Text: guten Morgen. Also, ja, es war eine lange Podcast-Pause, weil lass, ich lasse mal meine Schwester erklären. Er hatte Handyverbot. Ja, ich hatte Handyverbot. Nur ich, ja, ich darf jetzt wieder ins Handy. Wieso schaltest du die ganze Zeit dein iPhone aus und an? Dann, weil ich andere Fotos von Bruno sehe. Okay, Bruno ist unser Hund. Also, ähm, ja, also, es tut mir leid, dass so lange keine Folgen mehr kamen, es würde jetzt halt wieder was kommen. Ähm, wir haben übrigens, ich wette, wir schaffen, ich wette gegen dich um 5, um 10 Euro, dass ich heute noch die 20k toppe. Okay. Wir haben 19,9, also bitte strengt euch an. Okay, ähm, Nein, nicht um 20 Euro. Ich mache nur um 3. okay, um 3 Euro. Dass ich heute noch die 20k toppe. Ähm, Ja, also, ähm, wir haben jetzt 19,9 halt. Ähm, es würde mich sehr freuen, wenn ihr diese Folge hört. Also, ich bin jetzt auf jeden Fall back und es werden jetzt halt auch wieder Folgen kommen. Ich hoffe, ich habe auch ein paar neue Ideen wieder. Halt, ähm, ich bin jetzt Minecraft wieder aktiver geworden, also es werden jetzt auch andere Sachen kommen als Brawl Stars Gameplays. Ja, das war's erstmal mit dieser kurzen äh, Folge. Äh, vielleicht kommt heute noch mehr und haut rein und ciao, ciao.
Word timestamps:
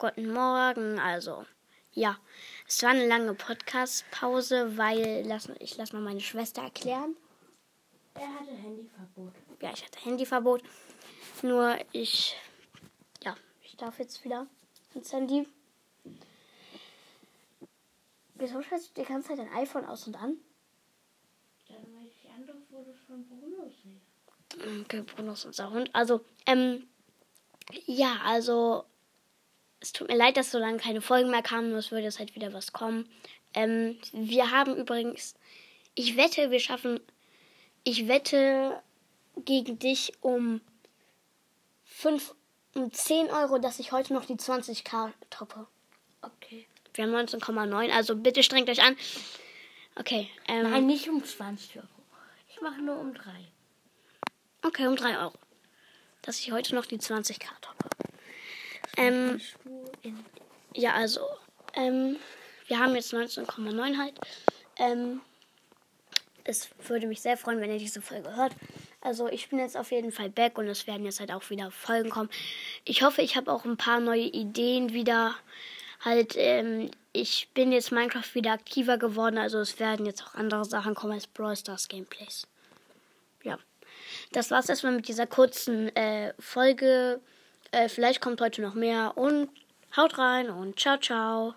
guten 0.00 0.32
Morgen. 0.32 0.98
Also, 0.98 1.44
ja, 1.92 2.18
es 2.66 2.82
war 2.82 2.90
eine 2.90 3.06
lange 3.06 3.34
Podcast-Pause, 3.34 4.78
weil 4.78 5.24
lass, 5.26 5.50
ich 5.58 5.76
lasse 5.76 5.94
mal 5.94 6.02
meine 6.02 6.20
Schwester 6.20 6.62
erklären. 6.62 7.16
Er 8.14 8.34
hatte 8.34 8.50
Handyverbot. 8.50 9.34
Ja, 9.60 9.70
ich 9.74 9.84
hatte 9.84 10.00
Handyverbot. 10.02 10.62
Nur 11.42 11.76
ich, 11.92 12.34
ja, 13.22 13.36
ich 13.62 13.76
darf 13.76 13.98
jetzt 13.98 14.24
wieder 14.24 14.46
ins 14.94 15.12
Handy. 15.12 15.46
Wieso 18.36 18.62
schaltest 18.62 18.96
du 18.96 19.02
die 19.02 19.06
ganze 19.06 19.28
Zeit 19.28 19.38
dein 19.38 19.52
iPhone 19.52 19.84
aus 19.84 20.06
und 20.06 20.16
an? 20.16 20.38
Dann, 21.68 21.76
weil 21.94 22.06
ich 22.06 22.30
andere 22.34 22.56
Fotos 22.70 22.96
von 23.06 23.28
Bruno 23.28 23.68
sehe. 23.68 24.80
Okay, 24.82 25.02
Bruno 25.02 25.32
ist 25.32 25.44
unser 25.44 25.70
Hund. 25.70 25.90
Also, 25.92 26.24
ähm, 26.46 26.88
ja, 27.84 28.16
also, 28.24 28.86
es 29.80 29.92
tut 29.92 30.08
mir 30.08 30.16
leid, 30.16 30.36
dass 30.36 30.50
so 30.50 30.58
lange 30.58 30.78
keine 30.78 31.00
Folgen 31.00 31.30
mehr 31.30 31.42
kamen, 31.42 31.74
es 31.74 31.90
würde 31.90 32.04
jetzt 32.04 32.18
halt 32.18 32.34
wieder 32.34 32.52
was 32.52 32.72
kommen. 32.72 33.08
Ähm, 33.54 33.98
wir 34.12 34.50
haben 34.50 34.76
übrigens, 34.76 35.34
ich 35.94 36.16
wette, 36.16 36.50
wir 36.50 36.60
schaffen, 36.60 37.00
ich 37.82 38.06
wette 38.06 38.80
gegen 39.44 39.78
dich 39.78 40.12
um 40.20 40.60
5, 41.84 42.34
um 42.74 42.92
10 42.92 43.30
Euro, 43.30 43.58
dass 43.58 43.78
ich 43.78 43.92
heute 43.92 44.12
noch 44.12 44.26
die 44.26 44.36
20k 44.36 45.12
toppe. 45.30 45.66
Okay. 46.22 46.66
Wir 46.94 47.04
haben 47.04 47.14
19,9, 47.14 47.90
also 47.90 48.16
bitte 48.16 48.42
strengt 48.42 48.68
euch 48.68 48.82
an. 48.82 48.96
Okay, 49.96 50.28
ähm, 50.48 50.70
Nein, 50.70 50.86
nicht 50.86 51.08
um 51.08 51.24
20 51.24 51.76
Euro. 51.76 51.86
Ich 52.48 52.60
mache 52.60 52.80
nur 52.80 52.98
um 52.98 53.14
3. 53.14 53.30
okay, 54.62 54.86
um 54.86 54.96
3 54.96 55.18
Euro. 55.18 55.34
Dass 56.22 56.38
ich 56.38 56.52
heute 56.52 56.74
noch 56.74 56.86
die 56.86 56.98
20k 56.98 57.48
toppe. 57.60 57.89
Ähm, 58.96 59.40
Ja, 60.74 60.94
also, 60.94 61.20
ähm, 61.74 62.16
wir 62.68 62.78
haben 62.78 62.94
jetzt 62.94 63.12
19,9 63.12 63.98
halt. 63.98 64.14
Ähm, 64.78 65.20
es 66.44 66.68
würde 66.86 67.06
mich 67.06 67.20
sehr 67.20 67.36
freuen, 67.36 67.60
wenn 67.60 67.72
ihr 67.72 67.78
diese 67.78 68.00
Folge 68.00 68.34
hört. 68.36 68.52
Also, 69.00 69.28
ich 69.28 69.48
bin 69.48 69.58
jetzt 69.58 69.76
auf 69.76 69.90
jeden 69.90 70.12
Fall 70.12 70.30
back 70.30 70.58
und 70.58 70.68
es 70.68 70.86
werden 70.86 71.04
jetzt 71.04 71.20
halt 71.20 71.32
auch 71.32 71.48
wieder 71.50 71.70
Folgen 71.70 72.10
kommen. 72.10 72.30
Ich 72.84 73.02
hoffe, 73.02 73.22
ich 73.22 73.36
habe 73.36 73.52
auch 73.52 73.64
ein 73.64 73.76
paar 73.76 74.00
neue 74.00 74.26
Ideen 74.26 74.92
wieder. 74.92 75.34
Halt, 76.04 76.34
ähm, 76.36 76.90
ich 77.12 77.48
bin 77.54 77.72
jetzt 77.72 77.92
Minecraft 77.92 78.34
wieder 78.34 78.52
aktiver 78.52 78.96
geworden, 78.96 79.36
also 79.36 79.58
es 79.58 79.78
werden 79.80 80.06
jetzt 80.06 80.22
auch 80.22 80.34
andere 80.34 80.64
Sachen 80.64 80.94
kommen 80.94 81.12
als 81.12 81.26
Brawl 81.26 81.56
Stars 81.56 81.88
Gameplays. 81.88 82.46
Ja, 83.42 83.58
das 84.32 84.50
war's 84.50 84.68
erstmal 84.68 84.94
mit 84.94 85.08
dieser 85.08 85.26
kurzen 85.26 85.94
äh, 85.96 86.32
Folge. 86.38 87.20
Äh, 87.72 87.88
vielleicht 87.88 88.20
kommt 88.20 88.40
heute 88.40 88.62
noch 88.62 88.74
mehr 88.74 89.16
und 89.16 89.48
haut 89.96 90.18
rein 90.18 90.50
und 90.50 90.78
ciao, 90.78 90.98
ciao. 90.98 91.54